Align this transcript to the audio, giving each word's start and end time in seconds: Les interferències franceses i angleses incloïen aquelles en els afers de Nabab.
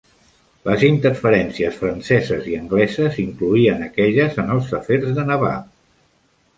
Les 0.69 0.85
interferències 0.87 1.77
franceses 1.83 2.49
i 2.53 2.57
angleses 2.61 3.21
incloïen 3.27 3.87
aquelles 3.93 4.43
en 4.47 4.53
els 4.59 4.77
afers 4.83 5.11
de 5.21 5.31
Nabab. 5.33 5.75